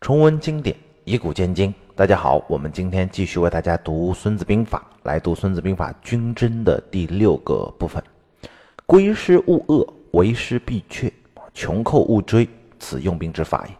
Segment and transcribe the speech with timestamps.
[0.00, 1.74] 重温经典，以古鉴今。
[1.96, 8.02] 大家好，我们今天继续为大家读《孙子兵法》，来读《孙子兵法·军争》的第六个部分：
[8.86, 11.12] 归师勿遏，为师必却，
[11.52, 12.48] 穷寇勿追，
[12.78, 13.74] 此用兵之法也。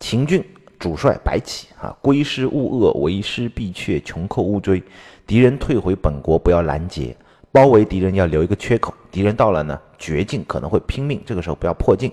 [0.00, 0.42] 秦军
[0.78, 4.82] 主帅白起啊，归师勿遏，为师必却，穷寇勿追。
[5.26, 7.14] 敌人退回本国，不要拦截；
[7.52, 8.92] 包围敌人要留一个缺口。
[9.10, 12.10] 敌人到了呢，绝境可能会拼命，这个时候不要破境。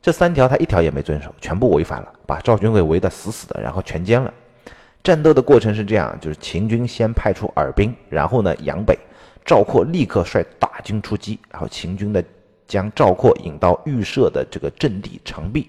[0.00, 4.32] 这三条他一条也没遵守，全部违反了，把赵军给围得死死的，然后全歼了。
[5.02, 8.96] 战斗的过程是这样，就是秦军先派出耳兵，然后呢佯北，
[9.44, 12.22] 赵括立刻率大军出击，然后秦军呢
[12.66, 15.68] 将赵括引到预设的这个阵地长壁，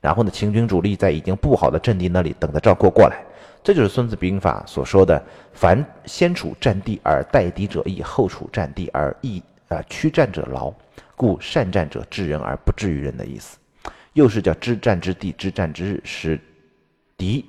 [0.00, 3.24] 然后呢秦军主力在已经布好的阵地那里等着赵括过来。
[3.62, 10.72] 这就是《孙子兵法》所说的“凡先处战地而待敌者易，后处战地而易啊驱战者劳，
[11.16, 13.58] 故善战者治人而不治于人”的意思。
[14.12, 16.40] 又是叫知战之地，知战之日，使
[17.16, 17.44] 敌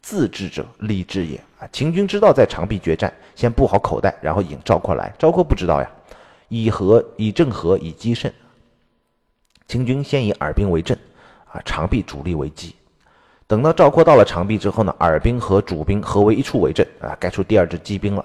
[0.00, 1.68] 自治者利之也啊！
[1.72, 5.12] 秦军知道在长壁决战，先布好口袋，然后引赵括来。
[5.18, 5.90] 赵括不知道呀，
[6.48, 8.32] 以和以正和以击胜。
[9.66, 10.98] 秦军先以耳兵为阵，
[11.52, 12.74] 啊，长壁主力为基。
[13.46, 18.24] 等到赵括到了长壁之后呢，耳兵和主兵合为一处为阵，啊，该出第二支机兵了。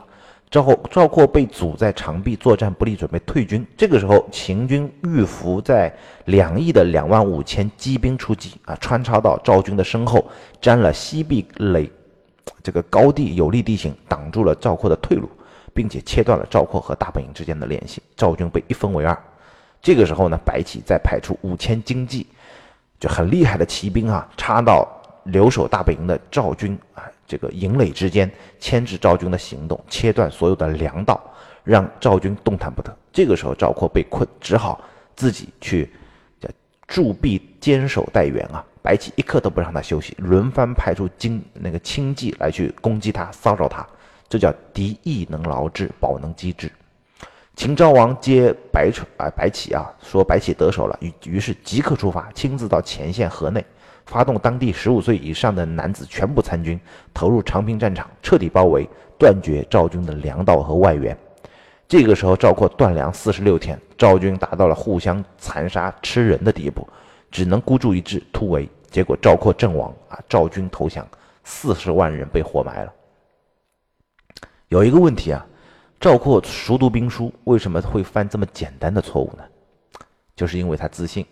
[0.54, 3.66] 赵后赵括被阻在长壁作战不利，准备退军。
[3.76, 5.92] 这个时候，秦军御伏在
[6.26, 10.24] 两翼的两万五千机兵出击啊，穿插到赵军的身后，
[10.62, 11.90] 占了西壁垒
[12.62, 15.28] 这个高地有利地形，挡住了赵括的退路，
[15.74, 18.00] 并且切断了赵括和大本营之间的联系。
[18.16, 19.20] 赵军被一分为二。
[19.82, 22.28] 这个时候呢，白起再派出五千精骑，
[23.00, 24.88] 就很厉害的骑兵啊，插到
[25.24, 27.10] 留守大本营的赵军啊。
[27.34, 31.20] 这个营垒之间牵制赵军的行动，切断所有的粮道，
[31.64, 32.96] 让赵军动弹不得。
[33.12, 34.80] 这个时候，赵括被困，只好
[35.16, 35.92] 自己去
[36.40, 36.48] 叫
[36.88, 38.64] 驻壁坚守待援啊。
[38.84, 43.84] 白起一刻都不让他休息，轮番派出精那个轻骑来去攻击他，骚扰他。
[44.30, 46.72] 这叫敌意能劳之，保能击之。
[47.56, 53.66] 秦昭王接白啊白起啊，说白起得手了，于于是即刻出发，亲自到前线河内。
[54.06, 56.80] 发动当地十五岁以上的男子全部参军，
[57.14, 58.88] 投入长平战场，彻底包围，
[59.18, 61.18] 断绝赵军的粮道和外援。
[61.88, 66.88] 这个时候，赵括断粮四十六天，赵军达到了互相残杀、吃人的地步，
[67.30, 68.68] 只能孤注一掷突围。
[68.90, 71.08] 结果赵括阵亡啊，赵军投降，
[71.44, 72.94] 四十万人被活埋了。
[74.70, 75.46] 有一个问题啊，
[76.00, 79.44] 赵括熟读兵书，为什么会犯这么简单的错误呢？
[80.36, 81.26] 就是因为他自信。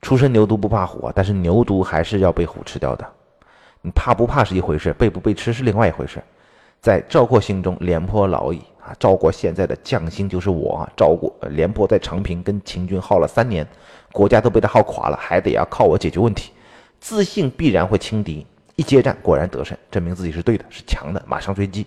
[0.00, 3.06] 初生牛犊不怕虎啊，但是牛犊还是要被虎吃掉的。
[3.82, 6.22] 你怕不怕是一回事，被不被吃是另外一回事。
[6.80, 8.94] 在赵括心中，廉颇老矣啊！
[9.00, 10.88] 赵国现在的将星就是我！
[10.96, 13.66] 赵国廉颇在长平跟秦军耗了三年，
[14.12, 16.52] 国家都被他耗垮了，还得要靠我解决问题。
[17.00, 21.84] 自信必然会轻敌，一接战果然得胜，证明自己是对的，是强的，马上追击。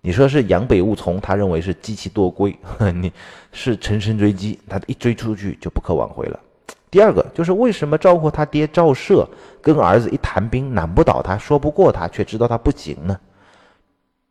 [0.00, 2.56] 你说是扬北务从，他认为是机器多归，
[2.94, 3.12] 你
[3.50, 6.38] 是乘胜追击，他一追出去就不可挽回了。
[6.90, 9.24] 第二个就是为什么赵括他爹赵奢
[9.62, 13.16] 跟儿子一谈兵难不倒他，说不过他，却知道他不行呢？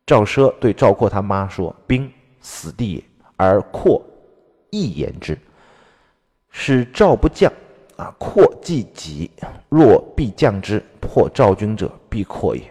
[0.04, 3.04] 赵奢对赵括他妈说：“兵死地也，
[3.36, 4.02] 而括
[4.68, 5.38] 亦言之，
[6.50, 7.50] 使赵不将
[7.96, 9.30] 啊，括既急，
[9.70, 12.62] 若必将之，破赵军者必括也。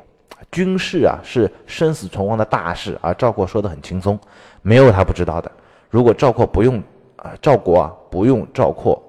[0.51, 4.19] 军事啊是生死存亡的大事，而赵括说的很轻松，
[4.61, 5.51] 没有他不知道的。
[5.89, 6.77] 如果赵括不用
[7.15, 9.01] 啊，赵国啊不用赵括。”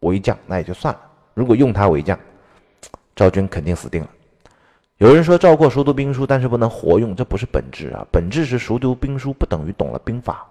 [0.00, 1.00] 为将那也就算了，
[1.34, 2.18] 如果用他为将，
[3.16, 4.08] 赵军肯定死定了。
[4.98, 8.06] 有人说赵括熟读兵书，但是不能活用，这不是本质啊！
[8.10, 10.46] 本质是熟读兵书不等于懂了兵法。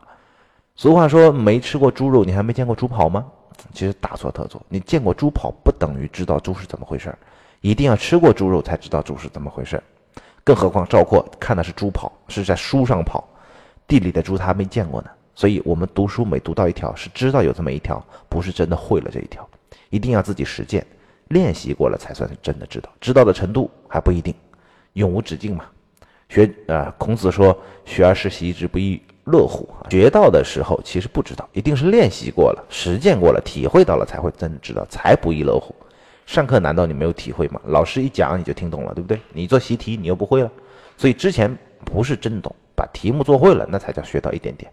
[0.76, 3.26] 俗话说没吃过猪肉，你还没见过猪跑吗？
[3.74, 7.14] 其实大错特错，你见过猪跑不等于知道猪是怎么回事
[7.62, 9.82] 一定要吃过猪肉才知道猪是怎么回事
[10.44, 13.28] 更何况赵括看的是猪跑，是在书上跑，
[13.88, 15.10] 地里的猪他还没见过呢。
[15.38, 19.48] 所以，我们读书每读到一条，是知道有这么一条，不是真的会了这一条，
[19.92, 20.84] 一定要自己实践、
[21.28, 22.90] 练习过了，才算是真的知道。
[23.00, 24.34] 知道的程度还不一定，
[24.94, 25.66] 永无止境嘛。
[26.28, 35.76] 学啊，孔子说：“学而时习之，不亦乐乎？”学到的时候其实不知道，一定是练习过了、实践过了、体会到了，才会真的知道，才不亦乐乎。
[36.26, 37.62] 上课难道你没有体会吗？
[37.66, 39.20] 老师一讲你就听懂了，对不对？
[39.34, 40.52] 你做习题你又不会了，
[40.98, 44.72] 所以之前不是真懂，把题目做会了，那才叫学到一点点。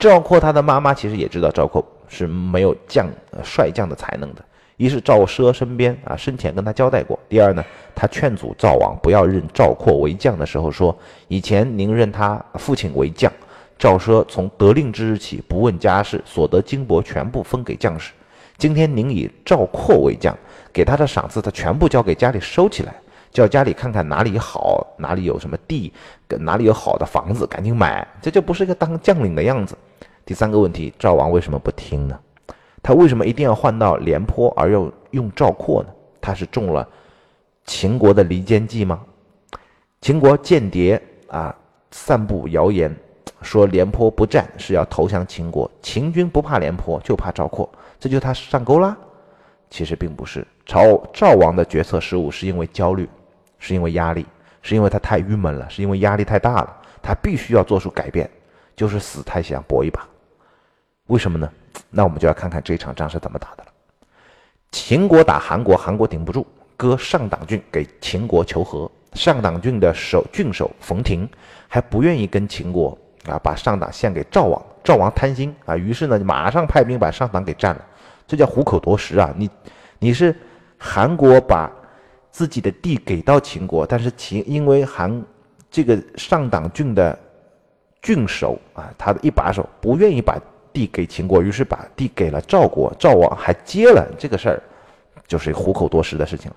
[0.00, 3.06] 赵括他的妈妈其实也知道赵括是没有将
[3.44, 4.42] 帅将的才能的。
[4.78, 7.62] 一是赵奢身边啊生前跟他交代过，第二呢，
[7.94, 10.96] 他劝阻赵王不要认赵括为将的时候说：
[11.28, 13.30] 以前您认他父亲为将，
[13.78, 18.12] 赵奢从得令之日起不问家事，所得金帛全部分给将士。
[18.56, 20.34] 今天您以赵括为将，
[20.72, 22.94] 给他的赏赐他全部交给家里收起来，
[23.30, 25.92] 叫家里看看哪里好，哪里有什么地，
[26.26, 29.76] 哪里有好的房子，赶紧买，这就不是一个当将领的样子。
[30.24, 32.18] 第三个问题，赵王为什么不听呢？
[32.82, 35.88] 他为什么一定要换到廉颇而又用赵括呢？
[36.20, 36.88] 他是中了
[37.64, 39.00] 秦国的离间计吗？
[40.00, 41.54] 秦国间谍啊，
[41.90, 42.94] 散布谣言。
[43.42, 47.66] 说廉颇不战是要投降秦国，秦军不怕廉颇，就怕赵括，
[47.98, 48.94] 这就他上钩啦。
[49.70, 53.08] 其实并不是，赵赵王的决策失误是因为焦虑，
[53.58, 54.26] 是因为压力，
[54.60, 58.28] 是因为他太郁闷了，是因为压力太大了，他必须要做出改变，
[58.76, 60.06] 就是死太想搏一把。
[61.06, 61.50] 为什么呢？
[61.90, 63.72] 那我们就要看看这场仗是怎么打的了。
[64.70, 66.46] 秦国打韩国，韩国顶不住，
[66.76, 68.90] 割上党郡给秦国求和。
[69.14, 71.28] 上党郡的守郡守冯亭
[71.66, 72.96] 还不愿意跟秦国。
[73.26, 77.84] 啊，把上党献给赵王，赵王贪心啊，于是呢，马上派兵把上党给占了，
[78.26, 79.30] 这叫虎口夺食啊！
[79.36, 79.50] 你，
[79.98, 80.34] 你是
[80.78, 81.70] 韩国把
[82.30, 85.22] 自己的地给到秦国，但是秦因为韩
[85.70, 87.16] 这个上党郡的
[88.02, 90.38] 郡守啊，他的一把手不愿意把
[90.72, 94.62] 地给秦国，于是把地给了赵国，赵王还接了这个事儿，
[95.26, 96.56] 就是虎口夺食的事情了。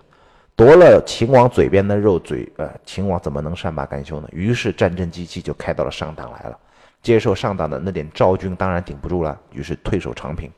[0.56, 4.28] 夺了秦王嘴边的肉，嘴呃，秦王怎么能善罢甘休呢？
[4.32, 6.58] 于是战争机器就开到了上党来了，
[7.02, 10.52] 接受上党的那点赵军当然顶不住了，于是退守长平。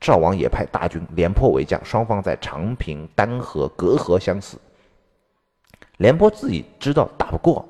[0.00, 4.58] 赵王也派大军廉颇为将，双方在长平、丹河隔河相死。
[5.98, 7.66] 廉颇自己知道打不过，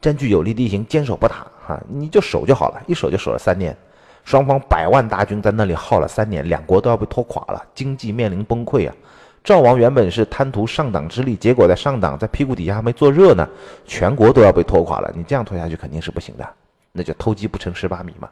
[0.00, 3.76] 占据有利地形，坚守不打，哈，你就守就好了，一守就守了三年。
[4.24, 8.94] 双方百万大军在那里耗了三年，两国都要被拖垮了，经济面临崩溃啊。
[9.42, 13.48] 赵王原本是贪图上党之利，结果在上党在屁股底下还没坐热呢，
[13.86, 15.10] 全国都要被拖垮了。
[15.16, 16.46] 你这样拖下去肯定是不行的，
[16.92, 18.28] 那就偷鸡不成蚀把米嘛。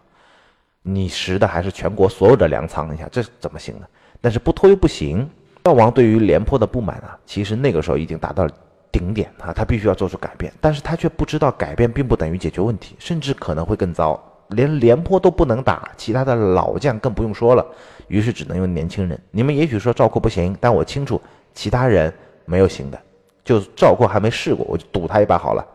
[0.83, 3.87] 你食的还是全国所有的粮仓，你想这怎么行呢？
[4.21, 5.29] 但是不拖又不行。
[5.65, 8.51] 赵王对于廉颇的不满啊，其实那个时候已经达到了
[8.97, 14.19] 顶点啊，他必须要做出改变，但是他却不知道改变并不等于解决问题，甚至可能会更糟。
[14.51, 17.67] 连廉颇都不能打，其他的老将更不用说了。
[18.09, 19.21] 于是只能用年轻人。
[19.31, 21.21] 你们也许说赵括不行，但我清楚
[21.53, 22.11] 其他人
[22.47, 22.99] 没有行的。
[23.45, 25.67] 就赵括还没试过，我就赌他一把好了。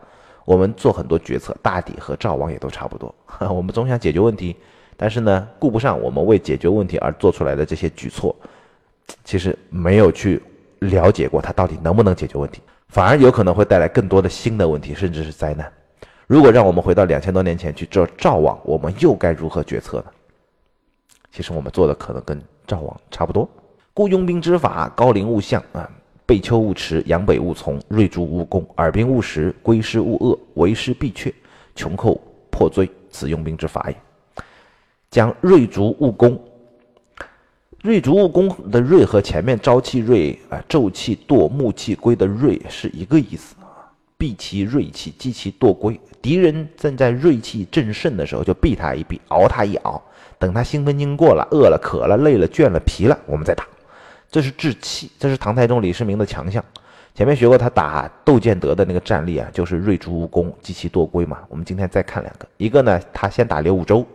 [0.44, 3.14] 我们做很多决策，大抵和赵王也都差不多。
[3.48, 4.56] 我们总想解决问题，
[4.96, 8.34] 但是呢，顾不上我们为解决问题而做出来的这些举措，
[9.22, 10.42] 其实没有去
[10.80, 12.60] 了解过他到底能不能解决问题，
[12.92, 15.72] 反而有可能会带来更多的新的问题，甚至是灾难。
[16.26, 20.04] 如果让我们回到两千多年前去做赵王，我们又该如何决策呢？
[21.30, 23.48] 其实我们做的可能跟赵王差不多。
[23.94, 25.90] 故用兵之法：高陵勿向啊，
[26.26, 31.32] 背丘勿驰，阳北勿从，锐卒勿攻，耳兵勿食，归师勿遏，为师必却，
[31.74, 33.96] 穷寇破追，此用兵之法也。
[35.10, 36.38] 将锐卒勿攻，
[37.82, 43.90] 锐卒勿攻的锐和前面朝气锐啊，昼气堕，暮气归的锐是一个意思啊。
[44.16, 46.00] 避其锐气，击其惰归。
[46.22, 50.00] 敌人正在锐气正盛的时候，就避他一避，熬他一熬。
[50.38, 53.66] 等他兴奋劲过了，饿了、渴了、累了、倦了、疲了，我们再打。
[54.30, 56.64] 这是治气，这是唐太宗李世民的强项。
[57.16, 61.38] 前面学过他打窦建德的那个战例啊，就是锐卒无功，击其惰归嘛。
[61.48, 64.06] 我们今天再看两个，一个呢，他先打刘武周，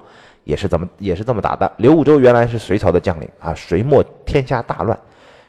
[0.48, 1.70] 也是怎么也是这么打的。
[1.76, 4.98] 刘武周原来是隋朝的将领啊，隋末天下大乱。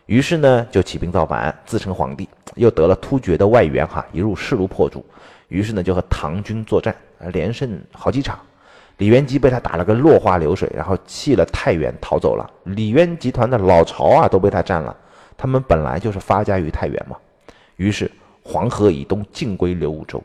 [0.07, 5.05] 于是呢，就起兵造反，自称皇帝，又得了突厥的外援，哈，一路势如破竹。
[5.47, 6.93] 于是呢，就和唐军作战，
[7.33, 8.37] 连胜好几场。
[8.97, 12.51] 李元吉被他打了个落花流水，然后弃了太原逃走了。
[12.65, 14.97] 李渊集团的老巢啊，都被他占了。
[15.37, 17.17] 他们本来就是发家于太原嘛。
[17.77, 18.11] 于是
[18.43, 20.21] 黄河以东尽归刘武周。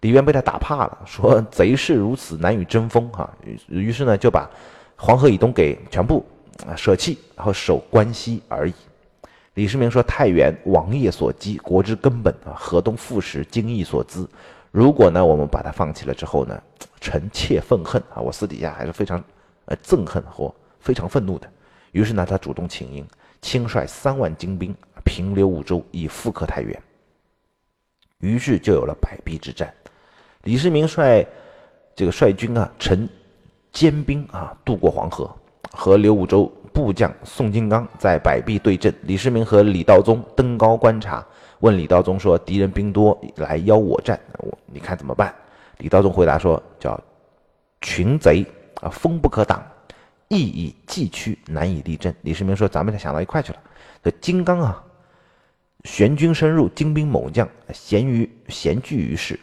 [0.00, 3.30] 李渊被他打怕了，说贼势如此，难与争锋，哈。
[3.68, 4.48] 于是呢，就把
[4.96, 6.24] 黄河以东给全部
[6.66, 8.72] 啊舍弃，然后守关西而已。
[9.54, 14.26] 李世民说：“太原王业所基，国之根本啊，河东副食，精益所资。
[14.70, 16.62] 如果呢，我们把它放弃了之后呢，
[17.00, 18.22] 臣妾愤恨啊！
[18.22, 19.22] 我私底下还是非常
[19.66, 21.50] 呃憎恨或非常愤怒的。
[21.90, 23.04] 于是呢，他主动请缨，
[23.42, 26.82] 亲率三万精兵平刘武周，以复克太原。
[28.20, 29.74] 于是就有了百壁之战。
[30.42, 31.26] 李世民率
[31.94, 33.08] 这个率军啊，乘
[33.72, 35.30] 坚兵啊，渡过黄河，
[35.72, 41.26] 和刘武周。”部将宋金刚在摆壁对阵，李世民和李道宗登高观察，
[41.58, 45.34] 问李道宗说：“敌人兵多，来邀我战，我你看怎么办？”
[45.78, 46.98] 李道宗回答说：“叫
[47.80, 48.46] 群贼
[48.80, 49.60] 啊，风不可挡，
[50.28, 53.58] 意以计趋，难以立阵。”李世民说：“咱们想到一块去了。
[54.04, 54.80] 这金刚啊，
[55.82, 59.38] 玄军深入，精兵猛将，咸于咸聚于市。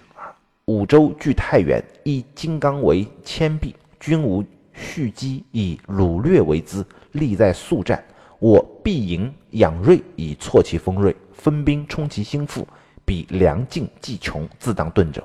[0.68, 4.44] 五州聚太原，以金刚为牵臂，军无
[4.74, 8.04] 蓄积，以掳掠为资。”力在速战，
[8.38, 12.68] 我必营养锐以挫其锋锐，分兵冲其心腹，
[13.06, 15.24] 彼粮尽计穷，自当遁走。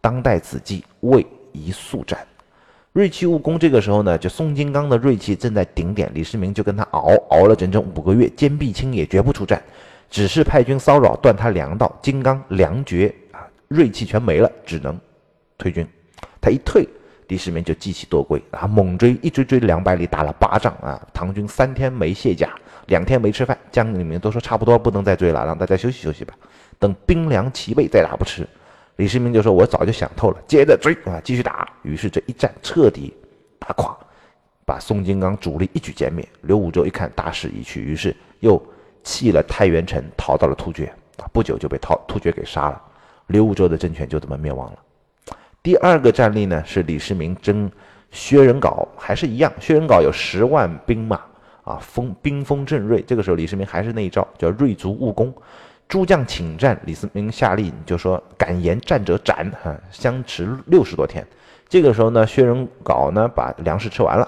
[0.00, 2.18] 当代子计，未宜速战。
[2.92, 9.62] 锐气务工这个时候呢，就宋金刚的锐气正在顶点，李世民就跟他熬，熬了整整五个月，坚壁清野，绝不出战，
[10.10, 11.96] 只是派军骚扰，断他粮道。
[12.02, 13.14] 金刚粮绝，
[13.72, 14.98] 锐气全没了，只能
[15.56, 15.86] 退军。
[16.40, 16.86] 他一退，
[17.28, 21.00] 李世民就记起多归啊，猛追，一追追两百里，打了八仗啊。
[21.12, 22.54] 唐军三天没卸甲，
[22.86, 26.34] 两天没吃饭，将领们都说差不多不能再追了，让大家休息休息吧，
[26.78, 28.46] 等兵粮齐备再打不迟。
[28.96, 33.12] 李世民就说：“我早就想透了，接着追啊，继续打。”于是这一战彻底
[33.58, 33.96] 打垮，
[34.66, 36.28] 把宋金刚主力一举歼灭。
[36.42, 38.62] 刘武周一看大势已去，于是又
[39.02, 41.24] 弃了太原城，逃到了突厥啊。
[41.32, 42.82] 不久就被逃突厥给杀了，
[43.32, 44.78] 刘武周的政权就这么灭亡了。
[45.62, 47.70] 第二个战例呢，是李世民征
[48.10, 51.20] 薛仁杲，还是一样，薛仁杲有十万兵马
[51.64, 53.00] 啊，锋兵锋正锐。
[53.02, 55.32] 这个时候李世民还是那一招，叫锐卒务工。
[55.88, 61.26] 诸将请战，李世民下令就说：“敢言战者斩！”哈，相持六十多天。
[61.68, 64.26] 这个时候呢，薛仁杲呢把粮食吃完了，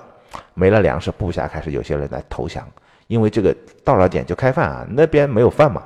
[0.54, 2.66] 没了粮食，部下开始有些人来投降，
[3.06, 5.82] 因为这个到了点就开饭啊，那边没有饭嘛。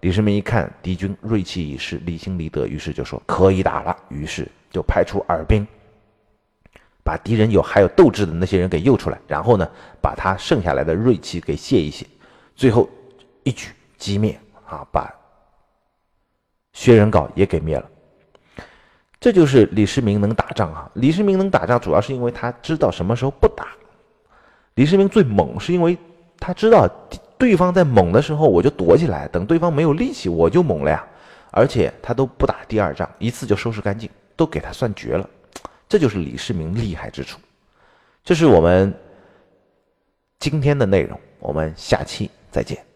[0.00, 5.66] 李世民一看敌军锐气已逝，离心离德，于是就说可以打了，于是就派出耳兵，
[7.02, 9.68] 把敌人有还有斗志的那些人给诱出来，然后呢，
[10.00, 12.06] 把他剩下来的锐气给泄一泄，
[12.54, 12.88] 最后
[13.42, 15.12] 一举击灭啊，把。
[16.74, 17.90] 薛仁杲也给灭了，
[19.18, 20.88] 这就是李世民能打仗啊！
[20.94, 23.66] 李世民能打仗，主要是因为他知道什么时候不打。
[24.74, 25.98] 李世民最猛，是因为
[26.38, 26.88] 他知道
[27.38, 31.06] 对方在猛的时候，我就躲起来，等对方没有力气，我就猛了呀。
[31.50, 35.28] 而且他都不打第二仗，一次就收拾干净，都给他算绝了。
[35.88, 37.38] 这就是李世民厉害之处。
[38.22, 38.92] 这是我们
[40.38, 42.87] 今天的内容，我们下期再见。